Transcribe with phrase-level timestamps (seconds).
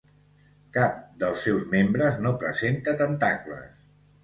[0.77, 0.95] Cap
[1.25, 3.73] dels seus membres no presenta tentacles.